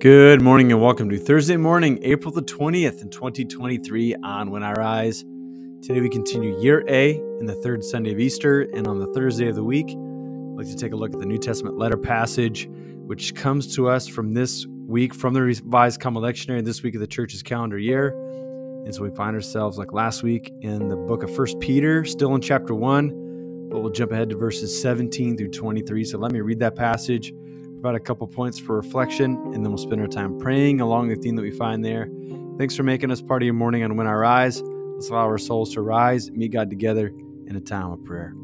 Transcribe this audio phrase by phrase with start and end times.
[0.00, 4.70] Good morning and welcome to Thursday morning, April the 20th in 2023 on When I
[4.74, 5.24] Rise.
[5.82, 9.48] Today we continue year A in the third Sunday of Easter, and on the Thursday
[9.48, 12.68] of the week, I'd like to take a look at the New Testament letter passage,
[12.70, 17.00] which comes to us from this week from the Revised Common Lectionary, this week of
[17.00, 18.10] the church's calendar year.
[18.84, 22.36] And so we find ourselves, like last week, in the book of First Peter, still
[22.36, 26.04] in chapter 1, but we'll jump ahead to verses 17 through 23.
[26.04, 27.32] So let me read that passage
[27.80, 31.14] provide a couple points for reflection, and then we'll spend our time praying along the
[31.14, 32.08] theme that we find there.
[32.58, 34.60] Thanks for making us part of your morning on When I Rise.
[34.62, 37.12] Let's allow our souls to rise, meet God together
[37.46, 38.34] in a time of prayer.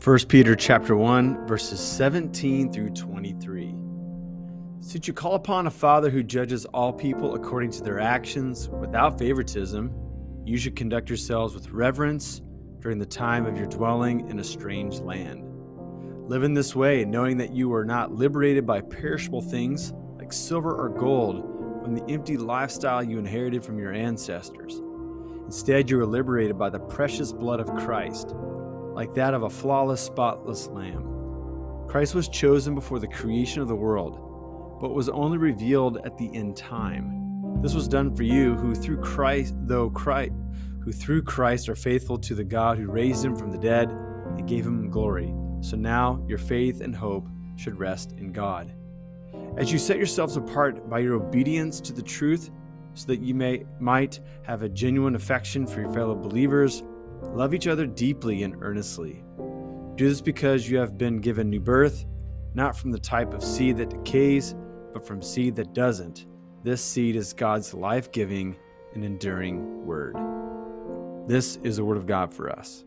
[0.00, 3.74] First Peter chapter 1 verses 17 through 23.
[4.80, 9.18] Since you call upon a father who judges all people according to their actions without
[9.18, 9.92] favoritism,
[10.46, 12.40] you should conduct yourselves with reverence
[12.78, 15.42] during the time of your dwelling in a strange land.
[16.28, 20.72] Live in this way, knowing that you are not liberated by perishable things like silver
[20.72, 24.80] or gold from the empty lifestyle you inherited from your ancestors.
[25.44, 28.32] Instead, you are liberated by the precious blood of Christ,
[28.94, 31.86] like that of a flawless, spotless lamb.
[31.88, 36.32] Christ was chosen before the creation of the world, but was only revealed at the
[36.34, 37.25] end time.
[37.62, 40.32] This was done for you who through Christ, though Christ,
[40.84, 44.46] who through Christ are faithful to the God who raised him from the dead and
[44.46, 45.34] gave him glory.
[45.62, 47.26] So now your faith and hope
[47.56, 48.72] should rest in God.
[49.56, 52.50] As you set yourselves apart by your obedience to the truth,
[52.94, 56.82] so that you may might have a genuine affection for your fellow believers,
[57.22, 59.24] love each other deeply and earnestly.
[59.96, 62.04] Do this because you have been given new birth,
[62.54, 64.54] not from the type of seed that decays,
[64.92, 66.26] but from seed that doesn't
[66.66, 68.56] this seed is God's life giving
[68.92, 70.16] and enduring word.
[71.28, 72.82] This is the word of God for us.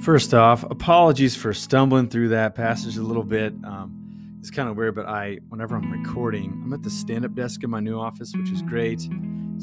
[0.00, 3.52] First off, apologies for stumbling through that passage a little bit.
[3.64, 7.64] Um, it's kind of weird, but I, whenever I'm recording, I'm at the stand-up desk
[7.64, 9.08] in my new office, which is great.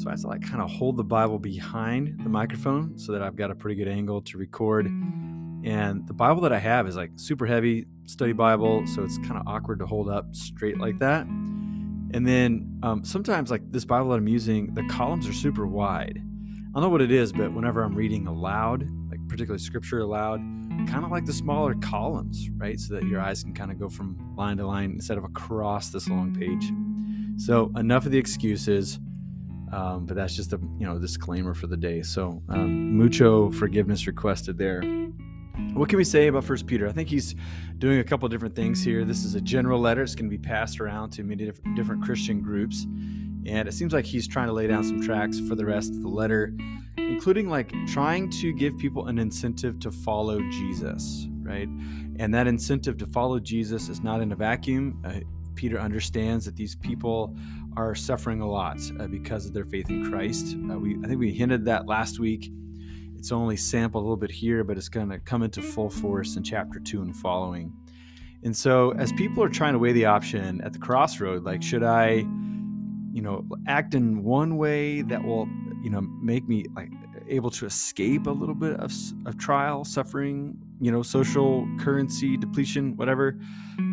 [0.00, 3.20] So I have to like kind of hold the Bible behind the microphone so that
[3.20, 4.86] I've got a pretty good angle to record.
[4.86, 9.36] And the Bible that I have is like super heavy study Bible, so it's kind
[9.36, 11.26] of awkward to hold up straight like that.
[11.26, 16.18] And then um, sometimes, like this Bible that I'm using, the columns are super wide.
[16.18, 20.40] I don't know what it is, but whenever I'm reading aloud, like particularly scripture aloud,
[20.88, 22.80] kind of like the smaller columns, right?
[22.80, 25.90] So that your eyes can kind of go from line to line instead of across
[25.90, 26.72] this long page.
[27.36, 28.98] So, enough of the excuses.
[29.72, 32.02] Um, but that's just a you know disclaimer for the day.
[32.02, 34.82] So um, mucho forgiveness requested there.
[35.74, 36.88] What can we say about First Peter?
[36.88, 37.34] I think he's
[37.78, 39.04] doing a couple different things here.
[39.04, 40.02] This is a general letter.
[40.02, 42.84] It's going to be passed around to many different Christian groups,
[43.46, 46.02] and it seems like he's trying to lay down some tracks for the rest of
[46.02, 46.52] the letter,
[46.96, 51.68] including like trying to give people an incentive to follow Jesus, right?
[52.18, 55.00] And that incentive to follow Jesus is not in a vacuum.
[55.04, 55.20] Uh,
[55.54, 57.36] Peter understands that these people
[57.76, 60.56] are suffering a lot uh, because of their faith in Christ.
[60.70, 62.50] Uh, we, I think we hinted that last week.
[63.16, 66.36] It's only sampled a little bit here, but it's going to come into full force
[66.36, 67.72] in chapter two and following.
[68.42, 71.82] And so, as people are trying to weigh the option at the crossroad, like, should
[71.82, 72.24] I,
[73.12, 75.46] you know, act in one way that will,
[75.82, 76.90] you know, make me like
[77.28, 78.92] able to escape a little bit of,
[79.26, 83.38] of trial, suffering, you know, social currency depletion, whatever?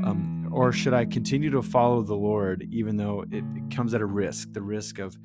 [0.06, 4.02] Um, or should I continue to follow the Lord even though it, it comes at
[4.02, 5.16] a risk, the risk of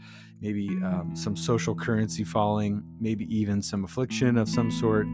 [0.43, 5.06] maybe um, some social currency falling, maybe even some affliction of some sort?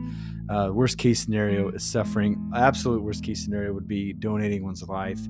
[0.51, 2.51] Uh, worst case scenario is suffering.
[2.57, 5.21] Absolute worst case scenario would be donating one's life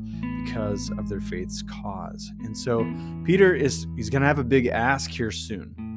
[0.43, 2.33] because of their faith's cause.
[2.45, 2.91] And so
[3.25, 5.88] Peter is he's going to have a big ask here soon.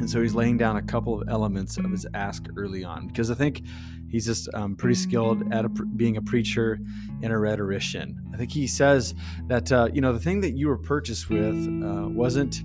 [0.00, 3.30] And so he's laying down a couple of elements of his ask early on because
[3.30, 3.62] I think
[4.08, 6.80] he's just um, pretty skilled at a, being a preacher
[7.22, 8.18] and a rhetorician.
[8.32, 9.14] I think he says
[9.48, 11.54] that, uh, you know, the thing that you were purchased with
[11.84, 12.62] uh, wasn't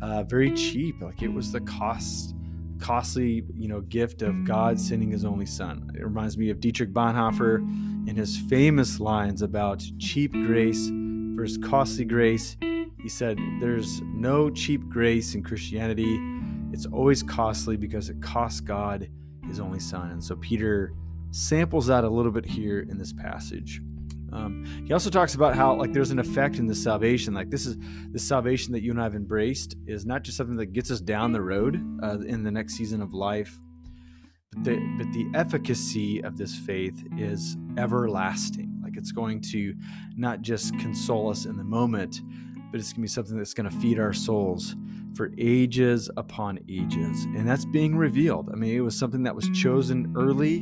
[0.00, 1.00] uh, very cheap.
[1.02, 2.34] Like it was the cost
[2.80, 6.92] costly you know gift of god sending his only son it reminds me of dietrich
[6.92, 7.58] bonhoeffer
[8.08, 10.88] in his famous lines about cheap grace
[11.34, 16.37] versus costly grace he said there's no cheap grace in christianity
[16.72, 19.08] it's always costly because it costs God
[19.46, 20.10] his only son.
[20.10, 20.92] And so Peter
[21.30, 23.80] samples that a little bit here in this passage.
[24.30, 27.32] Um, he also talks about how like there's an effect in the salvation.
[27.32, 27.76] Like this is
[28.12, 31.00] the salvation that you and I have embraced is not just something that gets us
[31.00, 33.58] down the road uh, in the next season of life,
[34.52, 38.80] but the, but the efficacy of this faith is everlasting.
[38.82, 39.74] Like It's going to
[40.16, 42.20] not just console us in the moment,
[42.70, 44.76] but it's going to be something that's going to feed our souls
[45.18, 47.24] for ages upon ages.
[47.24, 48.50] And that's being revealed.
[48.52, 50.60] I mean, it was something that was chosen early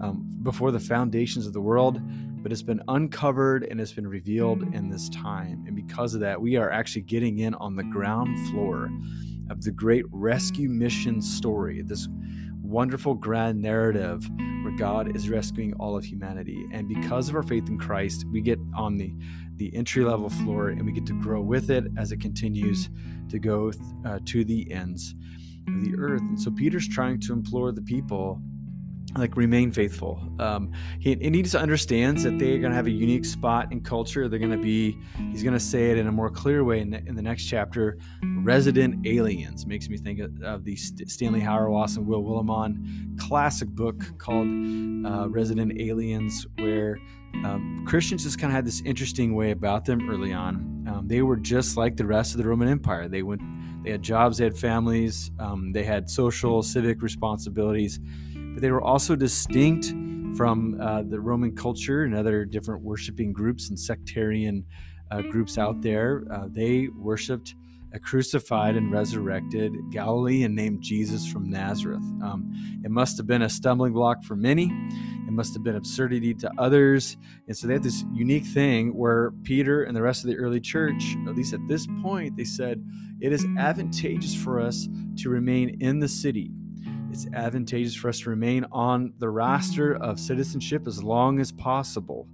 [0.00, 2.00] um, before the foundations of the world,
[2.42, 5.62] but it's been uncovered and it's been revealed in this time.
[5.66, 8.88] And because of that, we are actually getting in on the ground floor
[9.50, 12.08] of the great rescue mission story, this
[12.62, 14.26] wonderful grand narrative
[14.62, 16.66] where God is rescuing all of humanity.
[16.72, 19.12] And because of our faith in Christ, we get on the
[19.58, 22.88] the entry level floor and we get to grow with it as it continues
[23.28, 23.70] to go
[24.06, 25.14] uh, to the ends
[25.68, 26.22] of the earth.
[26.22, 28.40] And so Peter's trying to implore the people
[29.16, 30.20] like remain faithful.
[30.38, 33.80] Um, he, he needs to understand that they're going to have a unique spot in
[33.80, 34.28] culture.
[34.28, 34.98] They're going to be,
[35.30, 37.44] he's going to say it in a more clear way in the, in the next
[37.44, 37.98] chapter.
[38.42, 43.68] Resident aliens makes me think of, of the St- Stanley Hauerwas and Will Willimon classic
[43.70, 44.46] book called
[45.06, 46.98] uh, Resident Aliens, where
[47.44, 50.86] um, Christians just kind of had this interesting way about them early on.
[50.88, 53.08] Um, they were just like the rest of the Roman Empire.
[53.08, 53.42] They went,
[53.84, 58.00] they had jobs, they had families, um, they had social, civic responsibilities
[58.58, 59.86] but they were also distinct
[60.36, 64.66] from uh, the Roman culture and other different worshiping groups and sectarian
[65.12, 66.24] uh, groups out there.
[66.28, 67.54] Uh, they worshiped
[67.92, 72.04] a crucified and resurrected Galilean named Jesus from Nazareth.
[72.22, 74.64] Um, it must have been a stumbling block for many.
[75.26, 77.16] It must have been absurdity to others.
[77.46, 80.60] And so they had this unique thing where Peter and the rest of the early
[80.60, 82.84] church, at least at this point, they said,
[83.20, 84.88] It is advantageous for us
[85.18, 86.52] to remain in the city
[87.10, 92.28] it's advantageous for us to remain on the roster of citizenship as long as possible,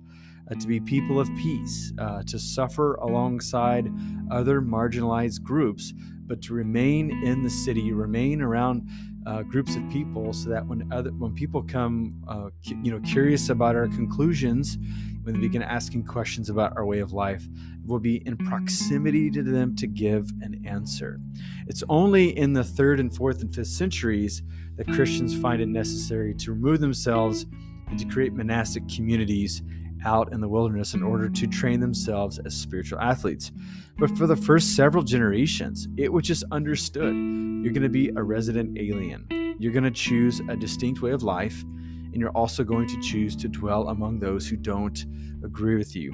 [0.50, 3.90] uh, to be people of peace, uh, to suffer alongside
[4.30, 5.92] other marginalized groups,
[6.26, 8.88] but to remain in the city, remain around
[9.26, 13.48] uh, groups of people, so that when other when people come, uh, you know, curious
[13.48, 14.76] about our conclusions,
[15.22, 19.30] when they begin asking questions about our way of life, it will be in proximity
[19.30, 21.18] to them to give an answer.
[21.66, 24.42] It's only in the third and fourth and fifth centuries
[24.76, 27.46] that Christians find it necessary to remove themselves
[27.88, 29.62] and to create monastic communities
[30.04, 33.52] out in the wilderness in order to train themselves as spiritual athletes.
[33.98, 38.22] But for the first several generations, it was just understood you're going to be a
[38.22, 39.56] resident alien.
[39.58, 43.36] You're going to choose a distinct way of life, and you're also going to choose
[43.36, 45.04] to dwell among those who don't
[45.44, 46.12] agree with you,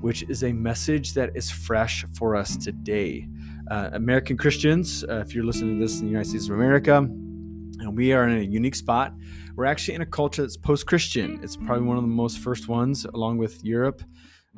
[0.00, 3.26] which is a message that is fresh for us today.
[3.70, 7.08] Uh, American Christians, uh, if you're listening to this in the United States of America,
[7.80, 9.12] and we are in a unique spot.
[9.54, 11.40] We're actually in a culture that's post Christian.
[11.42, 14.02] It's probably one of the most first ones, along with Europe.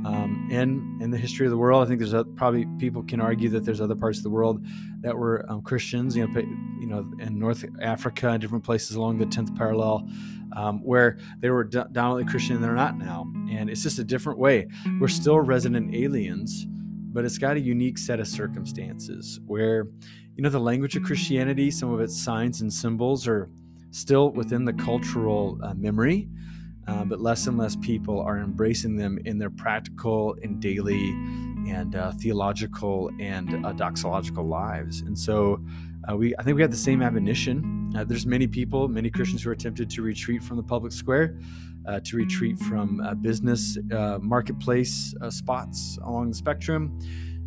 [0.04, 3.48] Um, and in the history of the world, I think there's probably people can argue
[3.50, 4.64] that there's other parts of the world
[5.00, 6.40] that were um, Christians, you know,
[6.78, 10.08] you know, in North Africa and different places along the 10th parallel,
[10.56, 13.26] um, where they were dominantly Christian and they're not now.
[13.50, 14.68] And it's just a different way.
[15.00, 16.66] We're still resident aliens,
[17.12, 19.86] but it's got a unique set of circumstances where
[20.38, 23.50] you know, the language of Christianity, some of its signs and symbols are
[23.90, 26.28] still within the cultural uh, memory,
[26.86, 31.10] uh, but less and less people are embracing them in their practical and daily
[31.68, 35.00] and uh, theological and uh, doxological lives.
[35.00, 35.60] And so,
[36.08, 37.77] uh, we I think we have the same admonition.
[37.96, 41.38] Uh, there's many people, many Christians who are tempted to retreat from the public square.
[42.04, 43.78] to retreat from business
[44.20, 46.98] marketplace spots along the spectrum,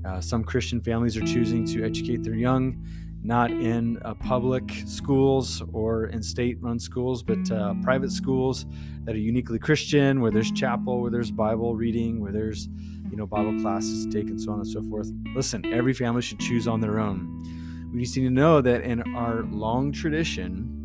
[0.06, 2.84] uh, some Christian families are choosing to educate their young
[3.24, 8.66] not in uh, public schools or in state run schools, but uh, private schools
[9.04, 12.68] that are uniquely Christian, where there's chapel, where there's Bible reading, where there's
[13.12, 15.12] you know Bible classes taken, so on and so forth.
[15.36, 17.61] Listen, every family should choose on their own.
[17.94, 20.78] We just need to know that in our long tradition,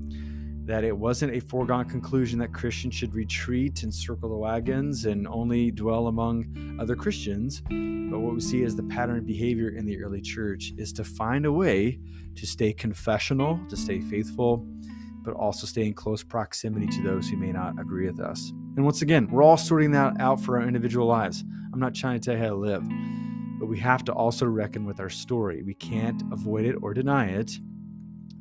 [0.66, 5.28] that it wasn't a foregone conclusion that Christians should retreat and circle the wagons and
[5.28, 7.60] only dwell among other Christians.
[7.60, 11.04] But what we see as the pattern of behavior in the early church is to
[11.04, 12.00] find a way
[12.34, 14.66] to stay confessional, to stay faithful,
[15.22, 18.50] but also stay in close proximity to those who may not agree with us.
[18.76, 21.44] And once again, we're all sorting that out for our individual lives.
[21.72, 22.82] I'm not trying to tell you how to live,
[23.58, 25.62] but we have to also reckon with our story.
[25.62, 27.52] We can't avoid it or deny it.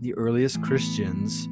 [0.02, 1.48] The earliest Christians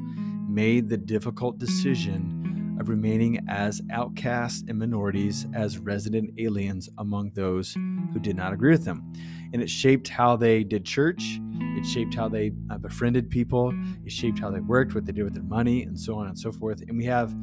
[0.48, 7.74] made the difficult decision of remaining as outcasts and minorities, as resident aliens among those
[7.74, 9.12] who did not agree with them.
[9.52, 11.40] And it shaped how they did church,
[11.76, 13.72] it shaped how they uh, befriended people,
[14.04, 16.38] it shaped how they worked, what they did with their money, and so on and
[16.38, 16.82] so forth.
[16.82, 17.34] And we have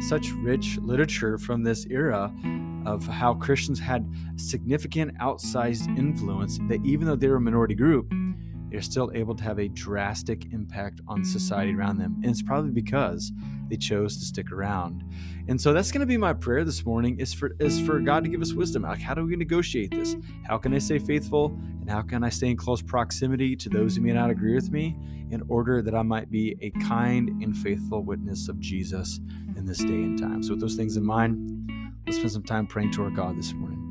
[0.00, 2.32] such rich literature from this era
[2.88, 8.12] of how Christians had significant outsized influence that even though they were a minority group,
[8.70, 12.16] they're still able to have a drastic impact on society around them.
[12.22, 13.32] And it's probably because
[13.68, 15.04] they chose to stick around.
[15.48, 18.24] And so that's going to be my prayer this morning is for is for God
[18.24, 18.82] to give us wisdom.
[18.82, 20.16] Like how do we negotiate this?
[20.46, 21.46] How can I stay faithful
[21.80, 24.70] and how can I stay in close proximity to those who may not agree with
[24.70, 24.96] me
[25.30, 29.20] in order that I might be a kind and faithful witness of Jesus
[29.56, 30.42] in this day and time.
[30.42, 31.57] So with those things in mind,
[32.08, 33.84] let's spend some time praying to our God this morning.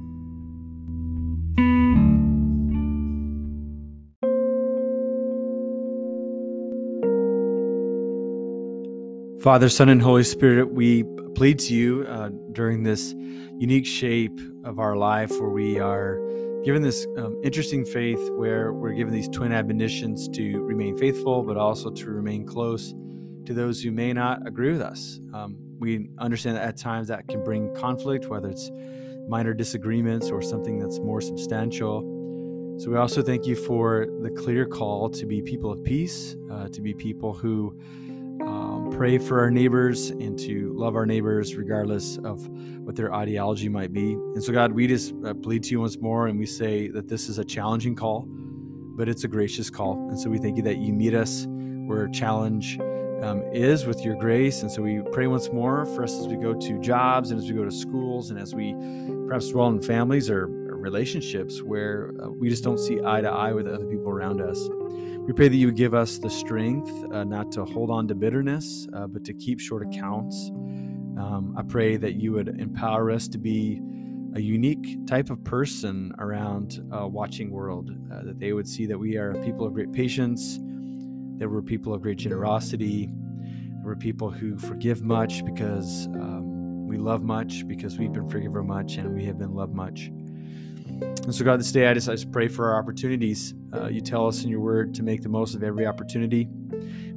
[9.39, 11.03] Father, Son, and Holy Spirit, we
[11.35, 13.13] plead to you uh, during this
[13.59, 16.17] unique shape of our life where we are
[16.65, 21.55] given this um, interesting faith where we're given these twin admonitions to remain faithful, but
[21.55, 22.95] also to remain close
[23.45, 25.19] to those who may not agree with us.
[25.35, 28.71] Um, we understand that at times that can bring conflict, whether it's
[29.27, 32.01] minor disagreements or something that's more substantial.
[32.79, 36.67] So we also thank you for the clear call to be people of peace, uh,
[36.69, 37.77] to be people who
[38.45, 42.47] um, pray for our neighbors and to love our neighbors regardless of
[42.85, 44.13] what their ideology might be.
[44.13, 47.07] And so, God, we just uh, plead to you once more and we say that
[47.07, 49.93] this is a challenging call, but it's a gracious call.
[50.09, 52.77] And so we thank you that you meet us where challenge
[53.21, 54.61] um, is with your grace.
[54.61, 57.49] And so we pray once more for us as we go to jobs and as
[57.49, 58.75] we go to schools and as we
[59.27, 63.29] perhaps dwell in families or, or relationships where uh, we just don't see eye to
[63.29, 64.59] eye with other people around us.
[65.27, 68.15] We pray that you would give us the strength uh, not to hold on to
[68.15, 70.49] bitterness, uh, but to keep short accounts.
[71.17, 73.81] Um, I pray that you would empower us to be
[74.35, 78.97] a unique type of person around a watching world, uh, that they would see that
[78.97, 80.59] we are people of great patience,
[81.37, 86.97] that we're people of great generosity, that we're people who forgive much because um, we
[86.97, 90.11] love much, because we've been forgiven much and we have been loved much.
[90.87, 93.53] And so, God, this day I just, I just pray for our opportunities.
[93.73, 96.47] Uh, you tell us in your word to make the most of every opportunity.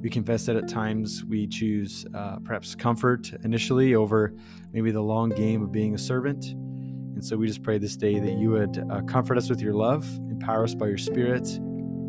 [0.03, 4.35] We confess that at times we choose uh, perhaps comfort initially over
[4.73, 6.45] maybe the long game of being a servant.
[6.47, 9.75] And so we just pray this day that you would uh, comfort us with your
[9.75, 11.47] love, empower us by your spirit,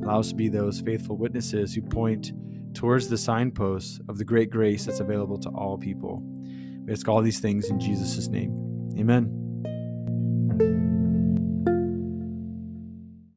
[0.04, 2.32] allow us to be those faithful witnesses who point
[2.74, 6.22] towards the signposts of the great grace that's available to all people.
[6.86, 8.52] We ask all these things in Jesus' name.
[8.98, 9.41] Amen.